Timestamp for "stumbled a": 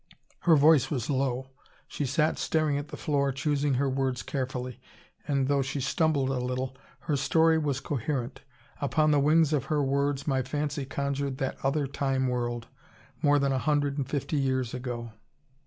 5.79-6.39